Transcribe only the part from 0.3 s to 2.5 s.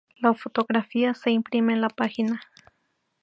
fotografía se imprime en la página.